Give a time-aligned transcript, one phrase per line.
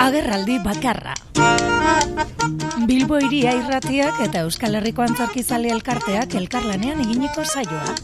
[0.00, 1.14] Agerraldi bakarra.
[2.86, 7.94] Bilbo iria irratiak eta Euskal Herriko antzarkizale elkarteak elkarlanean eginiko saioa.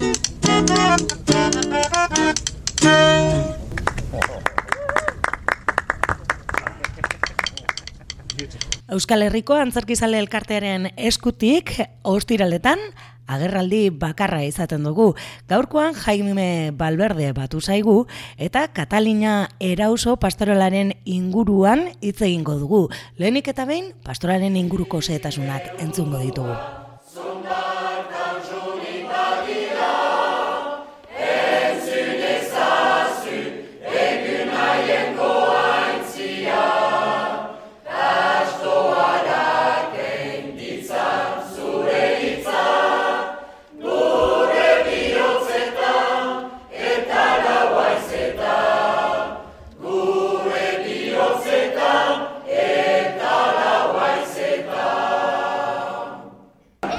[8.96, 11.72] Euskal Herriko antzarkizale elkartearen eskutik,
[12.02, 12.78] ostiraletan,
[13.26, 15.14] agerraldi bakarra izaten dugu.
[15.48, 18.06] Gaurkoan Jaime Balberde batu zaigu
[18.38, 22.86] eta Katalina Erauso pastoralaren inguruan hitz egingo dugu.
[23.18, 26.85] Lehenik eta behin pastoralen inguruko zetasunak entzungo ditugu.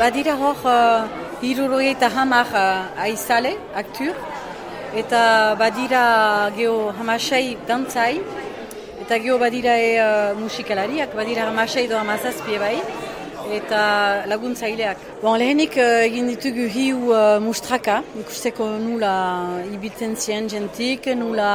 [0.07, 1.03] Badira hor uh,
[1.43, 4.13] hirurogei eta hamar uh, aizale, aktur,
[4.95, 5.21] eta
[5.59, 6.03] badira
[6.55, 8.21] geho hamasei dantzai,
[9.03, 12.77] eta geho badira e, uh, musikalariak, badira hamasei do hamazazpie bai,
[13.57, 13.81] eta
[14.31, 15.03] laguntzaileak.
[15.25, 19.11] Bon, lehenik uh, egin ditugu hiu uh, mustraka, ikusteko nula
[19.73, 21.51] ibiltzen zien jentik, nula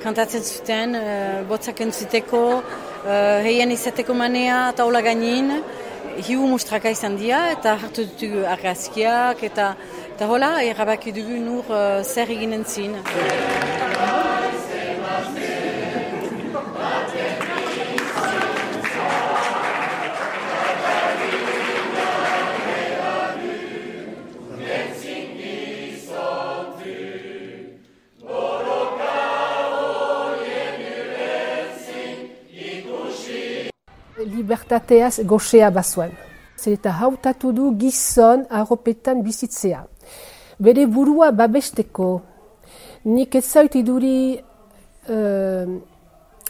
[0.00, 5.58] kantatzen zuten, uh, botzak entzuteko, uh, heien izateko manea, taula gainin,
[6.26, 9.74] hiu mustraka izan dira eta hartu ditugu argazkiak eta
[10.14, 12.96] eta hola erabaki dugu nur uh, zer eginen zin.
[34.40, 36.12] Libertateaz goxea bazuen.
[36.60, 39.84] Zer eta hautatu du gizon arropetan bizitzea.
[40.60, 42.10] Bere burua babesteko,
[43.08, 44.36] nik ez zait iduri
[45.08, 45.64] uh,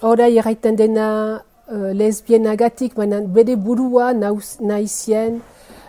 [0.02, 1.08] orai erraiten dena
[1.38, 5.40] uh, lesbienagatik, baina bere burua nahizien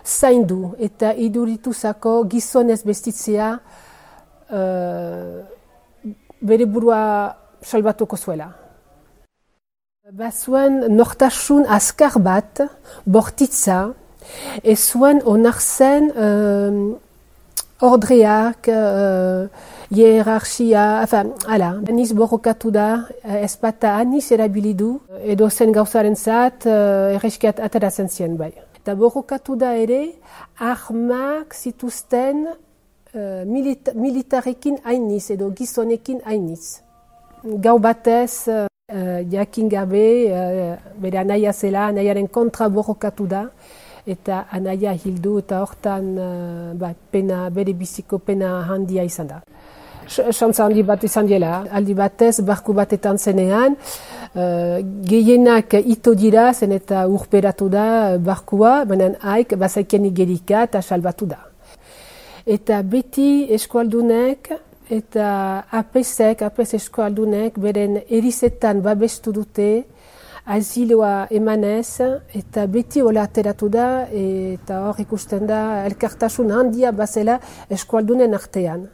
[0.06, 3.52] zaindu eta idurituzako gizonez bestitzea
[4.50, 5.42] uh,
[6.42, 7.02] bere burua
[7.62, 8.61] salbatuko zuela.
[10.10, 12.58] Bazuen nortasun azkar bat,
[13.06, 13.92] bortitza,
[14.66, 19.46] ez zuen onartzen uh, ordreak, uh,
[19.94, 22.88] hierarchia, enfin, ala, aniz borrokatu da,
[23.22, 28.50] ez bata aniz erabilidu, edo zen gauzaren zat, uh, erreskiat ateratzen zien bai.
[28.82, 30.00] Eta borrokatu da ere,
[30.58, 36.82] armak zituzten uh, milita militarekin hainiz, edo gizonekin hainiz.
[37.62, 38.66] Gau batez, uh,
[39.30, 43.46] jakin gabe, uh, bere anaia zela, anaiaren kontra borrokatu da,
[44.06, 49.42] eta anaia hildu eta hortan uh, pena, bere biziko pena handia izan da.
[50.12, 53.76] Xantza handi bat izan dela, aldi batez, barku batetan zenean,
[54.34, 54.78] uh,
[55.08, 61.38] gehienak ito dira zen eta urperatu da barkua, baina haik bazaiken igerika eta salbatu da.
[62.46, 64.50] Eta beti eskualdunek,
[64.92, 65.26] eta
[65.72, 69.68] apesek, apes eskualdunek, beren erizetan babestu dute,
[70.44, 72.00] aziloa emanez,
[72.34, 77.38] eta beti hola ateratu da, eta hor ikusten da, elkartasun handia bazela
[77.70, 78.90] eskualdunen artean.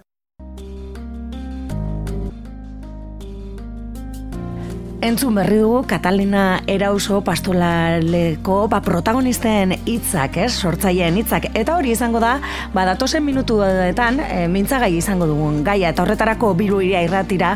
[5.08, 12.20] Entzun berri dugu Katalina Erauso pastolaleko ba, protagonisten hitzak, ez, sortzaileen hitzak eta hori izango
[12.20, 12.34] da,
[12.74, 17.54] ba datosen minutuetan e, mintzagai izango dugun gaia eta horretarako biru iria irratira,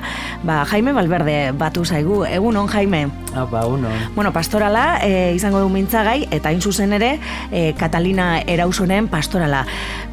[0.49, 2.23] ba Jaime Balberde batu zaigu.
[2.25, 3.03] Egun on Jaime.
[3.37, 3.93] Apa, uno.
[4.17, 7.19] Bueno, pastorala e, izango du mintzagai eta hain zuzen ere
[7.51, 9.67] e, Katalina Erausonen pastorala.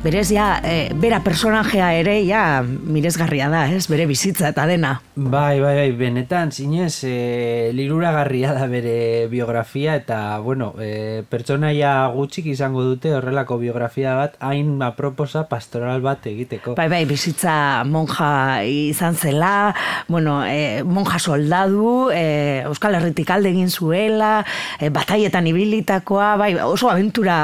[0.04, 4.98] Berez ja, e, bera personajea ere ja miresgarria da, ez, bere bizitza eta dena.
[5.16, 7.29] Bai, bai, bai, benetan, zinez, e,
[7.74, 14.82] liruragarria da bere biografia eta bueno, e, pertsonaia gutxik izango dute horrelako biografia bat hain
[14.86, 16.76] aproposa pastoral bat egiteko.
[16.80, 19.74] Bai, bai, bizitza monja izan zela,
[20.08, 24.46] bueno, e, monja soldadu, e, Euskal Herritik alde egin zuela,
[24.80, 27.38] e, bataietan ibilitakoa, bai, oso aventura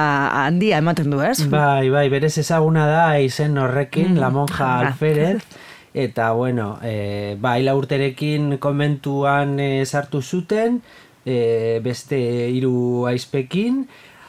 [0.45, 1.39] handia ematen du, ez?
[1.51, 5.39] Bai, bai, berez ezaguna da izen horrekin, mm, la monja alferez,
[5.95, 10.81] eta bueno, e, ba, urterekin konbentuan e, sartu zuten,
[11.23, 12.19] e, beste
[12.51, 13.85] hiru aizpekin,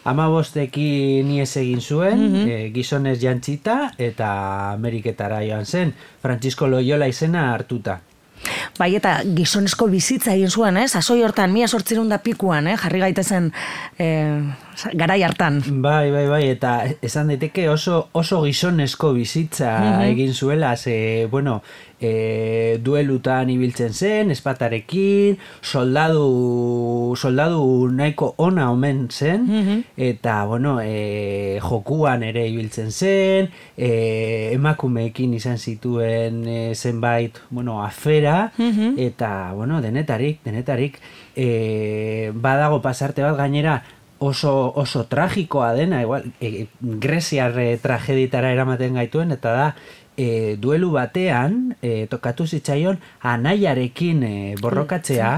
[0.07, 4.29] amabostekin nies egin zuen, mm gizonez jantzita, eta
[4.73, 8.01] Ameriketara joan zen, Francisco Loyola izena hartuta.
[8.79, 10.87] Bai, eta gizonezko bizitza egin zuen, eh?
[10.87, 12.77] Sasoi hortan, mia sortzerun da pikuan, eh?
[12.79, 13.51] Jarri gaitezen
[13.99, 14.43] eh,
[14.95, 15.61] garai hartan.
[15.83, 19.73] Bai, bai, bai, eta esan daiteke oso, oso gizonezko bizitza
[20.07, 21.63] egin zuela, ze, bueno,
[22.01, 32.27] e, duelutan ibiltzen zen, espatarekin, soldadu, soldadu nahiko ona omen zen, eta, bueno, e, jokuan
[32.27, 33.91] ere ibiltzen zen, e,
[34.53, 38.53] emakumeekin izan zituen e, zenbait, bueno, afera,
[38.97, 41.01] eta, bueno, denetarik, denetarik,
[41.37, 43.83] e, badago pasarte bat gainera,
[44.19, 49.69] oso, oso tragikoa dena, igual, e, Greziar e, trageditara eramaten gaituen, eta da,
[50.17, 52.99] e, duelu batean e, tokatu zitzaion
[53.29, 55.37] anaiarekin e, borrokatzea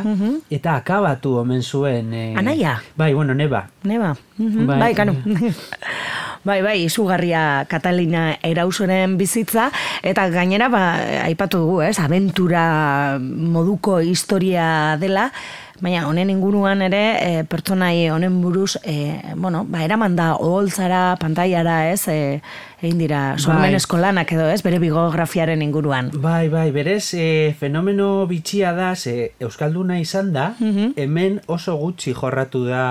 [0.55, 2.79] eta akabatu omen zuen e, Anaia?
[2.97, 4.67] bai, bueno, neba Neba, mhm.
[4.67, 5.17] bai, bai, kanu.
[6.45, 9.71] bai, bai, izugarria Katalina erausoren bizitza,
[10.03, 10.85] eta gainera, ba,
[11.25, 15.31] aipatu dugu, ez, aventura moduko historia dela,
[15.79, 21.77] Baina honen inguruan ere e, pertsonai honen buruz e, bueno, ba, eraman da oholtzara, pantailara,
[21.93, 22.09] ez?
[22.11, 22.41] E,
[22.83, 23.79] egin dira sormen Bai.
[23.79, 24.59] eskolanak edo, ez?
[24.67, 26.11] Bere bigografiaren inguruan.
[26.19, 32.65] Bai, bai, berez, e, fenomeno bitxia da, ze Euskalduna izan da, hemen oso gutxi jorratu
[32.67, 32.85] da,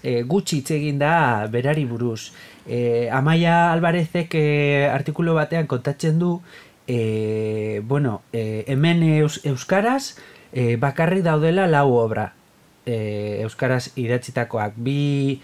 [0.00, 1.14] e, gutxi hitz egin da
[1.52, 2.30] berari buruz.
[2.66, 6.40] E, Amaia Alvarezek e, artikulu batean kontatzen du,
[6.86, 10.16] e, bueno, e, hemen eus, Euskaraz,
[10.52, 12.32] e, bakarrik daudela lau obra.
[12.86, 14.74] E, Euskaraz idatzitakoak.
[14.76, 15.40] Bi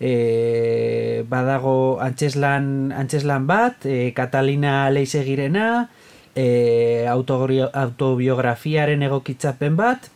[0.00, 5.90] e, badago antzeslan, antzeslan bat, e, Katalina Leizegirena,
[6.34, 10.10] e, autobiografiaren egokitzapen bat,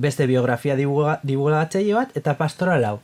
[0.00, 3.00] beste biografia divulgatzaile bat, eta pastoral hau.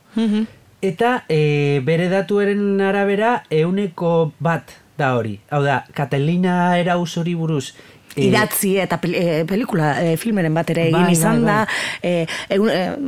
[0.81, 5.39] Eta e, bere datuaren arabera euneko bat da hori.
[5.49, 7.73] Hau da, Katalina erauz hori buruz
[8.17, 11.57] e, idatzi eta pel, e, pelikula, e, filmeren bat ere egin Bai, izan bai, da.
[12.01, 12.13] E,
[12.49, 12.57] e,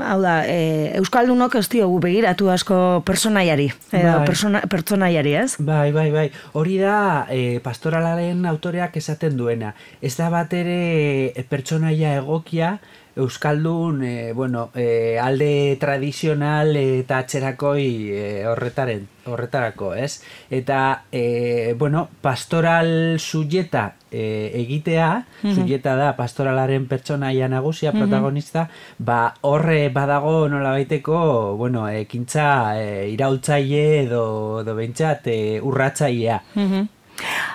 [0.06, 0.60] hau da, e,
[1.00, 4.28] Euskaldunok ez diogu begiratu asko personaiari, edo Bai.
[4.28, 5.50] persona, pertsonaiari, ez?
[5.60, 6.28] Bai, bai, bai.
[6.54, 9.74] Hori da e, pastoralaren autoreak esaten duena.
[10.02, 12.78] Ez da bat ere pertsonaia egokia
[13.20, 17.86] Euskaldun, e, bueno, e, alde tradizional eta atxerakoi
[18.16, 20.22] e, horretaren, horretarako, ez?
[20.50, 25.10] Eta, e, bueno, pastoral sujeta e, egitea,
[25.54, 28.68] sujeta da pastoralaren pertsonaia nagusia, protagonista,
[28.98, 34.24] ba, horre badago nola baiteko, bueno, ekintza e, iraultzaile edo,
[34.64, 36.42] edo behintzat e, urratzailea.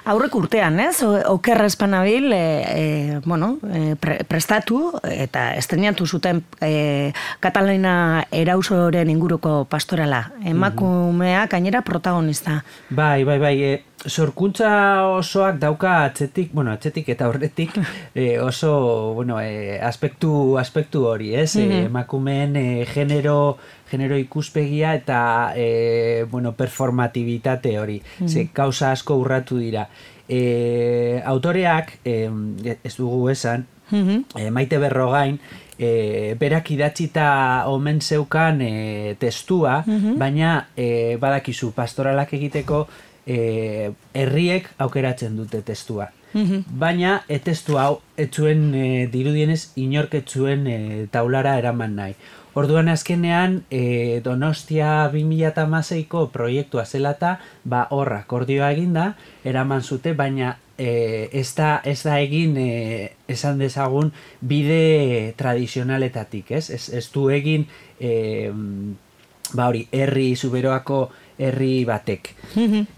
[0.05, 1.03] Aurrek urtean, ez?
[1.03, 9.65] Oker espanabil, e, e, bueno, e, pre, prestatu eta estrenatu zuten e, Katalina erausoren inguruko
[9.71, 10.27] pastorala.
[10.45, 12.63] Emakumeak gainera protagonista.
[12.91, 17.75] Bai, bai, bai, e, sorkuntza osoak dauka atzetik, bueno, atzetik eta horretik
[18.15, 21.57] e, oso, bueno, e, aspektu, aspektu hori, ez?
[21.57, 23.57] E, emakumeen e, genero,
[23.91, 28.01] genero ikuspegia eta, e, bueno, performatibitate hori.
[28.27, 29.89] Ze, kauza asko urratu dira.
[30.29, 32.29] E, autoreak, e,
[32.83, 35.39] ez dugu esan, e, maite berrogain,
[35.79, 42.87] e, berak idatzita omen zeukan e, testua, baina e, badakizu pastoralak egiteko
[43.27, 46.11] e, herriek aukeratzen dute testua.
[46.35, 50.79] Baina e, testu hau etzuen e, dirudienez inork etzuen e,
[51.15, 52.17] taulara eraman nahi.
[52.59, 59.15] Orduan azkenean e, Donostia 2016ko proiektua zelata, ba horra akordioa eginda,
[59.47, 62.69] eraman zute, baina e, ez, da, ez da egin e,
[63.31, 66.69] esan dezagun bide tradizionaletatik, ez?
[66.71, 67.67] Ez, ez du egin
[67.99, 68.51] e,
[69.55, 72.31] ba hori, herri zuberoako herri batek.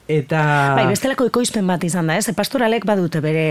[0.09, 0.40] Eta...
[0.76, 2.28] Bai, bestelako ekoizpen bat izan da, ez?
[2.28, 3.47] E, pastoralek badute bere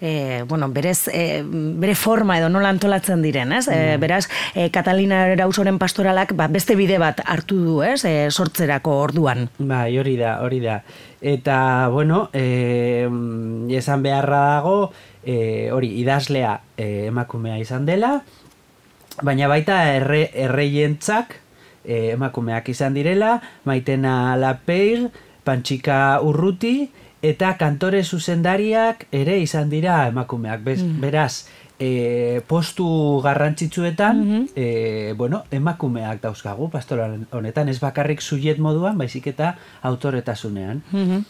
[0.00, 3.66] e, bueno, berez, e, bere forma edo nola antolatzen diren, ez?
[3.70, 4.24] E, beraz,
[4.54, 8.02] e, Katalina Erausoren pastoralak ba, beste bide bat hartu du, ez?
[8.08, 9.46] E, sortzerako orduan.
[9.58, 10.80] Bai, hori da, hori da.
[11.20, 13.06] Eta, bueno, e,
[13.78, 14.76] esan beharra dago,
[15.22, 18.16] e, hori, idazlea e, emakumea izan dela,
[19.22, 21.41] baina baita erre, erreientzak
[21.84, 25.08] e, emakumeak izan direla, maitena Lapeir,
[25.44, 26.88] Pantxika Urruti,
[27.22, 30.62] eta kantore zuzendariak ere izan dira emakumeak.
[30.66, 31.46] Bez, Beraz,
[31.82, 39.56] e, postu garrantzitsuetan, e, bueno, emakumeak dauzkagu pastoral honetan, ez bakarrik suiet moduan, baizik eta
[39.82, 40.82] autoretasunean.
[40.92, 41.24] Mhm.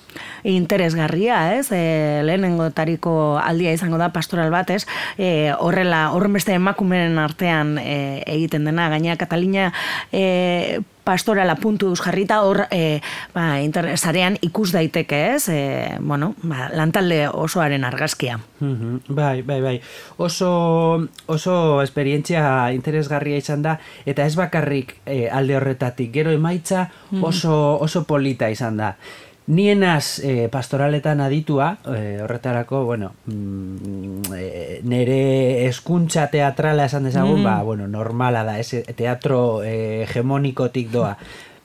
[0.52, 1.70] Interesgarria, ez?
[1.72, 4.84] E, lehenengotariko aldia izango da pastoral bat, ez?
[5.16, 9.72] E, horrela, horren beste emakumeen artean e, egiten dena, gaina Katalina
[10.12, 13.00] e, pastorala puntu jarrita hor e,
[13.34, 15.60] ba, interesarean ikus daiteke ez, e,
[16.00, 18.38] bueno, ba, lantalde osoaren argazkia.
[18.60, 19.76] Mhm, bai, bai, bai.
[20.16, 27.24] Oso, oso esperientzia interesgarria izan da, eta ez bakarrik e, alde horretatik, gero emaitza mhm.
[27.24, 28.96] oso, oso polita izan da.
[29.46, 37.44] Nienaz e, pastoraletan aditua, e, horretarako, bueno, mm, e, nere eskuntza teatrala esan dezagun, mm.
[37.44, 41.16] ba, bueno, normala da, ez, teatro e, hegemonikotik doa.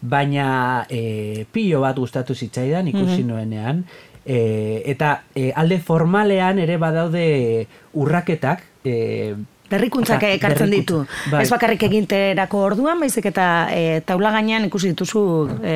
[0.01, 3.85] Baina e, pilo bat gustatu zitzaidan ikusi mm nuenean,
[4.25, 9.35] e, eta e, alde formalean ere badaude urraketak, e,
[9.67, 11.01] Berrikuntzak ekartzen ditu.
[11.31, 11.41] Bai.
[11.43, 15.23] Ez bakarrik eginterako orduan, baizik eta e, taula gainean ikusi dituzu
[15.59, 15.75] e,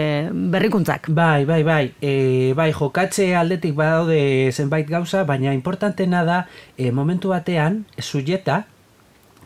[0.54, 1.12] berrikuntzak.
[1.12, 1.84] Bai, bai, bai.
[2.00, 2.14] E,
[2.58, 6.42] bai, jokatze aldetik badaude zenbait gauza, baina importantena da
[6.78, 8.64] e, momentu batean, sujeta,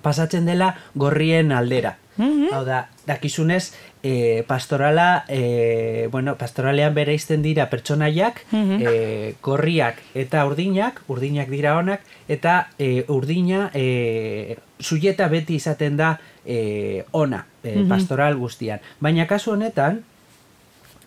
[0.06, 1.98] pasatzen dela gorrien aldera.
[2.18, 10.00] Mm Hau da, dakizunez, e, pastorala, e, bueno, pastoralean bere izten dira pertsonaiak, mm gorriak
[10.16, 17.46] eta urdinak, urdinak dira honak, eta e, urdina e, sujeta beti izaten da e, ona,
[17.64, 18.80] e, pastoral guztian.
[19.02, 20.04] Baina kasu honetan,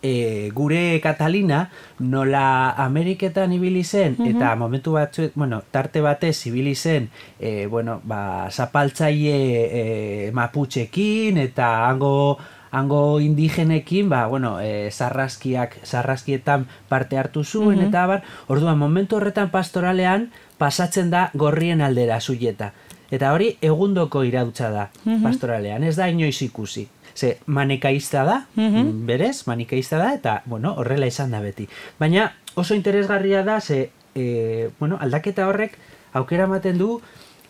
[0.01, 7.09] e, gure Katalina nola Ameriketan ibili zen eta momentu batzu, bueno, tarte batez ibili zen,
[7.39, 12.37] e, bueno, ba, zapaltzaile e, maputxekin eta hango
[12.71, 19.49] hango indigenekin, ba, bueno, e, sarraskiak, sarraskietan parte hartu zuen, eta bar, orduan, momentu horretan
[19.49, 20.29] pastoralean,
[20.61, 22.73] pasatzen da gorrien aldera zuieta.
[23.09, 24.85] Eta hori, egundoko irautza da,
[25.23, 26.85] pastoralean, ez da inoiz ikusi
[27.19, 31.67] ze manekaista da, mm berez, manekaista da, eta, bueno, horrela izan da beti.
[31.99, 35.77] Baina oso interesgarria da, ze, e, bueno, aldaketa horrek
[36.13, 37.01] aukera ematen du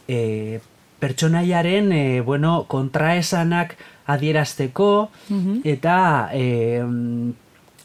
[0.08, 0.60] e,
[1.00, 4.90] pertsonaiaren, e, bueno, kontraesanak adierazteko,
[5.64, 6.00] eta...
[6.34, 6.48] E,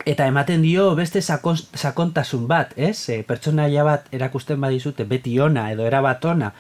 [0.05, 3.09] Eta ematen dio beste sakon, sakontasun bat, ez?
[3.09, 6.51] E, pertsonaia bat erakusten badizute beti ona edo erabat ona,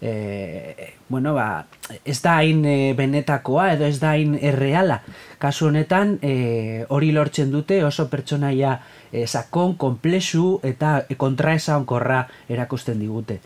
[0.00, 1.66] e, bueno, ba,
[2.04, 5.00] ez da hain e, benetakoa edo ez da hain erreala.
[5.38, 8.78] Kasu honetan, e, hori lortzen dute oso pertsonaia
[9.12, 13.40] e, sakon, komplexu eta kontraesa onkorra erakusten digute.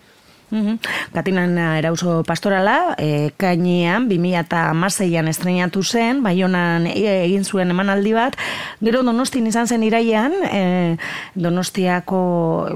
[0.51, 0.79] Mm
[1.13, 8.37] Katinan erauzo pastorala, e, kainean, 2006an estrenatu zen, baionan e, egin zuen emanaldi bat,
[8.85, 10.97] gero donostin izan zen iraian, e,
[11.35, 12.21] donostiako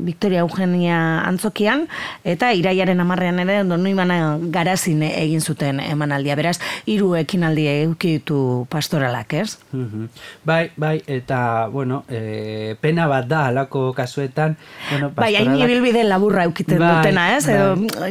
[0.02, 1.86] Victoria Eugenia antzokian,
[2.24, 6.36] eta iraiaren amarrean ere donoimana garazin egin zuten emanaldia.
[6.40, 9.58] Beraz, hiru ekinaldi eukitu pastoralak, ez?
[9.72, 10.08] Mm
[10.44, 14.56] Bai, bai, eta, bueno, e, pena bat da, alako kasuetan,
[14.90, 15.22] bueno, pastoralak...
[15.22, 17.46] Bai, hain ibilbide laburra eukiten bai, dutena, ez?
[17.46, 17.61] Bai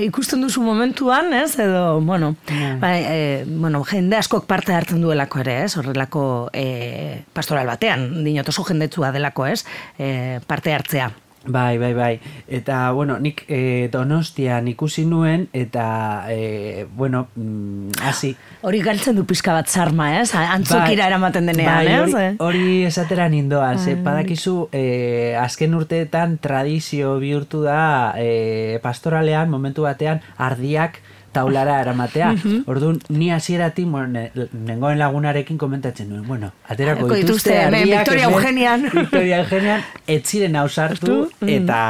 [0.02, 2.36] ikusten duzu momentuan, ez, edo, bueno,
[2.82, 2.94] bai.
[3.04, 3.18] e,
[3.48, 9.12] bueno, jende askok parte hartzen duelako ere, ez, horrelako e, pastoral batean, dinot oso jendetzua
[9.16, 9.64] delako, ez,
[9.98, 11.12] e, parte hartzea.
[11.44, 12.20] Bai, bai, bai.
[12.48, 18.36] Eta, bueno, nik e, donostian ikusi nuen, eta, e, bueno, mm, hasi.
[18.62, 20.36] Hori galtzen du pizka bat zarma, ez?
[20.38, 22.14] Antzokira bai, eramaten denean, bai, ez?
[22.14, 29.90] Hori, hori esatera nindoan, ze, padakizu, e, azken urteetan tradizio bihurtu da e, pastoralean, momentu
[29.90, 31.02] batean, ardiak,
[31.34, 32.34] taulara eramatea.
[32.72, 38.88] Orduan, ni hasieratik, nengoen lagunarekin komentatzen nuen, bueno, aterako dituzte ardiak, Victoria Eugenian.
[38.92, 41.50] Victoria Eugenian, etziren ausartu, mm.
[41.58, 41.82] eta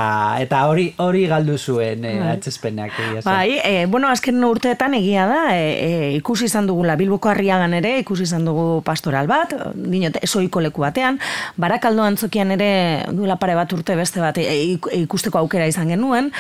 [0.41, 2.93] eta hori hori galdu zuen eh, atzespenak.
[3.25, 8.27] Bai, eh, bueno, azken urteetan egia da, eh, ikusi izan dugula Bilboko harriagan ere, ikusi
[8.29, 11.19] izan dugu pastoral bat, dinot, esoiko leku batean,
[11.61, 12.71] barakaldo antzokian ere
[13.11, 16.31] duela pare bat urte beste bat ikusteko aukera izan genuen,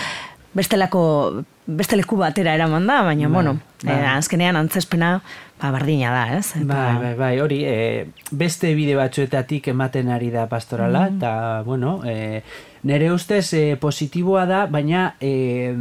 [0.53, 3.53] bestelako beste leku batera eraman da, baina, ba, bueno,
[3.83, 3.93] ba.
[3.93, 5.11] Eh, azkenean antzespena
[5.61, 6.55] ba, bardina da, ez?
[6.57, 6.65] Eta...
[6.67, 11.17] Bai, bai, bai, hori, e, beste bide batzuetatik ematen ari da pastorala, mm.
[11.17, 11.33] eta,
[11.67, 12.41] bueno, e,
[12.83, 15.71] nire ustez e, positiboa da, baina e,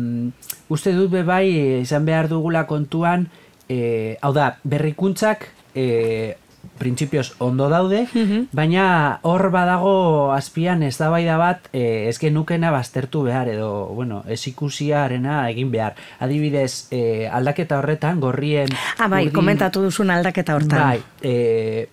[0.71, 1.47] uste dut be bai
[1.81, 3.27] izan behar dugula kontuan,
[3.69, 6.37] e, hau da, berrikuntzak e,
[6.81, 8.49] printzipioz ondo daude, mhm.
[8.57, 14.41] baina hor badago azpian ez da bat e, ez genukena baztertu behar edo, bueno, ez
[14.49, 15.95] ikusiarena egin behar.
[16.19, 18.69] Adibidez, e, aldaketa horretan, gorrien...
[18.99, 20.81] Ah, bai, komentatu duzun aldaketa horretan.
[20.81, 21.89] Bai, e,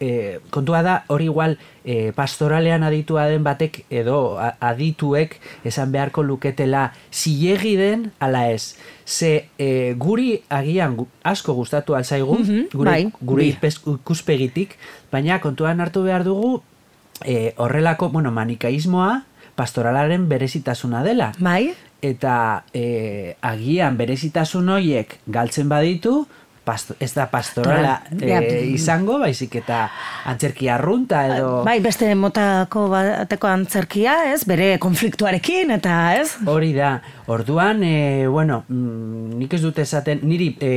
[0.00, 5.36] e, kontua da hori igual e, pastoralean aditua den batek edo adituek
[5.68, 8.76] esan beharko luketela zilegi den ala ez.
[9.06, 14.76] Ze e, guri agian asko gustatu alzaigu, mm -hmm, gure, bai, gure ikuspegitik,
[15.12, 16.62] baina kontuan hartu behar dugu
[17.24, 19.22] e, horrelako, bueno, manikaismoa
[19.54, 21.32] pastoralaren berezitasuna dela.
[21.38, 21.74] Bai.
[22.00, 26.26] Eta e, agian berezitasun horiek galtzen baditu,
[26.70, 28.40] pasto, ez da pastorala Toral, ja.
[28.42, 29.82] eh, izango, baizik eta
[30.30, 31.50] antzerki arrunta edo...
[31.66, 34.44] Bai, beste motako bateko antzerkia, ez?
[34.48, 36.28] Bere konfliktuarekin, eta ez?
[36.50, 36.94] Hori da,
[37.30, 40.72] orduan, e, bueno, mm, nik ez dute esaten, niri e,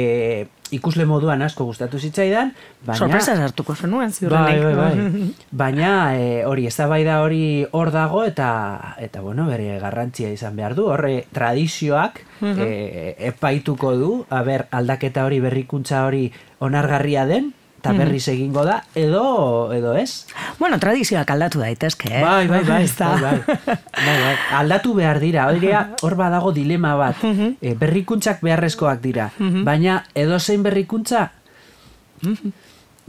[0.73, 2.51] ikusle moduan asko gustatu zitzaidan,
[2.85, 2.97] baina...
[2.97, 4.63] Sorpresa sartuko zenuen, Bai, ziurrenik.
[4.63, 5.27] bai, bai.
[5.63, 10.87] Baina e, hori eztabaida hori hor dago eta eta bueno, bere garrantzia izan behar du.
[10.91, 16.27] Horre tradizioak e, epaituko du, aber aldaketa hori berrikuntza hori
[16.59, 17.53] onargarria den
[17.83, 20.23] eta berriz egingo da edo edo ez?
[20.55, 22.21] Bueno, tradizioak aldatu daitezke, eh?
[22.23, 23.57] Bai, bai, bai, bai, bai.
[23.67, 24.35] Bai, bai.
[24.61, 27.19] Aldatu behar dira, hori hor badago dilema bat.
[27.27, 29.29] E, berrikuntzak beharrezkoak dira,
[29.67, 31.31] baina edozein berrikuntza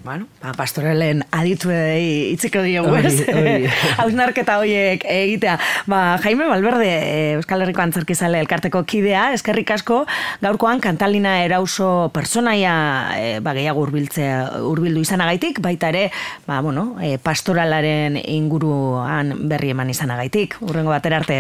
[0.02, 3.22] Bueno, ba, pastorelen adituei itziko diogu, ez?
[4.02, 5.54] Hausnarketa horiek egitea.
[5.88, 10.02] Ba, Jaime Balberde, eh, Euskal Herriko Antzerkizale elkarteko kidea, eskerrik asko,
[10.42, 12.74] gaurkoan kantalina erauso personaia
[13.16, 16.10] eh, ba, gehiago urbiltzea, urbildu izanagaitik, baita ere,
[16.44, 20.58] ba, bueno, eh, pastoralaren inguruan berri eman izanagaitik.
[20.68, 21.32] Urrengo batera arte.